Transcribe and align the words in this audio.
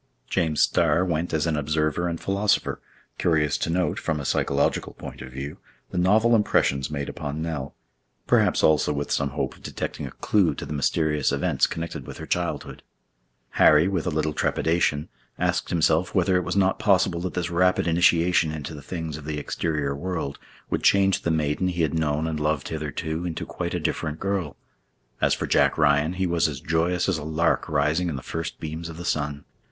James 0.27 0.61
Starr 0.61 1.05
went 1.05 1.31
as 1.31 1.45
an 1.45 1.55
observer 1.55 2.07
and 2.07 2.19
philosopher, 2.19 2.81
curious 3.19 3.55
to 3.59 3.69
note, 3.69 3.99
from 3.99 4.19
a 4.19 4.25
psychological 4.25 4.93
point 4.95 5.21
of 5.21 5.31
view, 5.31 5.57
the 5.91 5.97
novel 5.99 6.35
impressions 6.35 6.89
made 6.89 7.07
upon 7.07 7.39
Nell; 7.39 7.75
perhaps 8.25 8.63
also 8.63 8.93
with 8.93 9.11
some 9.11 9.29
hope 9.37 9.53
of 9.55 9.61
detecting 9.61 10.07
a 10.07 10.11
clue 10.11 10.55
to 10.55 10.65
the 10.65 10.73
mysterious 10.73 11.31
events 11.31 11.67
connected 11.67 12.07
with 12.07 12.17
her 12.17 12.25
childhood. 12.25 12.81
Harry, 13.61 13.87
with 13.87 14.07
a 14.07 14.09
little 14.09 14.33
trepidation, 14.33 15.07
asked 15.37 15.69
himself 15.69 16.15
whether 16.15 16.35
it 16.35 16.43
was 16.43 16.55
not 16.55 16.79
possible 16.79 17.21
that 17.21 17.35
this 17.35 17.51
rapid 17.51 17.85
initiation 17.85 18.51
into 18.51 18.73
the 18.73 18.81
things 18.81 19.17
of 19.17 19.25
the 19.25 19.37
exterior 19.37 19.95
world 19.95 20.39
would 20.71 20.81
change 20.81 21.21
the 21.21 21.29
maiden 21.29 21.67
he 21.67 21.83
had 21.83 21.93
known 21.93 22.25
and 22.25 22.39
loved 22.39 22.69
hitherto 22.69 23.23
into 23.23 23.45
quite 23.45 23.75
a 23.75 23.79
different 23.79 24.19
girl. 24.19 24.57
As 25.21 25.35
for 25.35 25.45
Jack 25.45 25.77
Ryan, 25.77 26.13
he 26.13 26.25
was 26.25 26.47
as 26.47 26.59
joyous 26.59 27.07
as 27.07 27.19
a 27.19 27.23
lark 27.23 27.69
rising 27.69 28.09
in 28.09 28.15
the 28.15 28.23
first 28.23 28.59
beams 28.59 28.89
of 28.89 28.97
the 28.97 29.05
sun. 29.05 29.45